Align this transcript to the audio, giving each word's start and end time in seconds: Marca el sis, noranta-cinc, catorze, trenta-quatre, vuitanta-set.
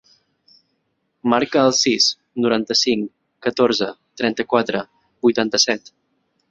Marca 1.33 1.65
el 1.65 1.75
sis, 1.81 2.07
noranta-cinc, 2.47 3.13
catorze, 3.49 3.93
trenta-quatre, 4.23 4.87
vuitanta-set. 5.29 5.97